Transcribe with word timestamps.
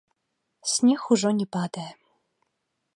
Снег 0.71 1.03
ужо 1.17 1.29
не 1.43 1.47
падае. 1.59 1.87